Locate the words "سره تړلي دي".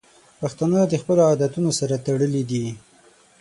1.79-2.65